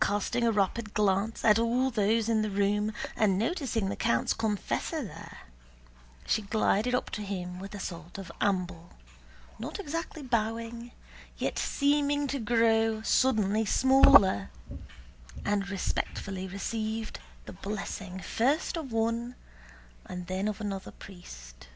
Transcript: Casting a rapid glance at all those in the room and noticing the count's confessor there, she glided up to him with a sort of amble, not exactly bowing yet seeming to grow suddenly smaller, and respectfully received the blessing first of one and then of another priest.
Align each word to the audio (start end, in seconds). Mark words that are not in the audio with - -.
Casting 0.00 0.42
a 0.42 0.50
rapid 0.50 0.92
glance 0.92 1.44
at 1.44 1.56
all 1.56 1.88
those 1.92 2.28
in 2.28 2.42
the 2.42 2.50
room 2.50 2.92
and 3.14 3.38
noticing 3.38 3.88
the 3.90 3.94
count's 3.94 4.32
confessor 4.34 5.04
there, 5.04 5.38
she 6.26 6.42
glided 6.42 6.96
up 6.96 7.10
to 7.10 7.22
him 7.22 7.60
with 7.60 7.72
a 7.72 7.78
sort 7.78 8.18
of 8.18 8.32
amble, 8.40 8.94
not 9.60 9.78
exactly 9.78 10.20
bowing 10.20 10.90
yet 11.38 11.60
seeming 11.60 12.26
to 12.26 12.40
grow 12.40 13.02
suddenly 13.02 13.64
smaller, 13.64 14.50
and 15.44 15.68
respectfully 15.70 16.48
received 16.48 17.20
the 17.46 17.52
blessing 17.52 18.18
first 18.18 18.76
of 18.76 18.90
one 18.90 19.36
and 20.06 20.26
then 20.26 20.48
of 20.48 20.60
another 20.60 20.90
priest. 20.90 21.68